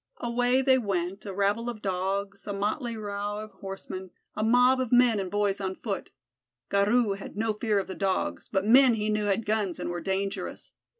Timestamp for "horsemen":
3.59-4.09